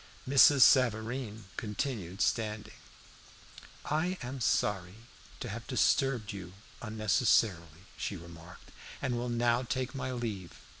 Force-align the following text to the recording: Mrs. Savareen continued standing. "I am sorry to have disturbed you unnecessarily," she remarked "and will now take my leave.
Mrs. 0.27 0.61
Savareen 0.63 1.43
continued 1.57 2.21
standing. 2.21 2.73
"I 3.85 4.17
am 4.23 4.41
sorry 4.41 4.95
to 5.41 5.49
have 5.49 5.67
disturbed 5.67 6.33
you 6.33 6.53
unnecessarily," 6.81 7.85
she 7.97 8.17
remarked 8.17 8.71
"and 8.99 9.15
will 9.15 9.29
now 9.29 9.61
take 9.61 9.93
my 9.93 10.11
leave. 10.11 10.53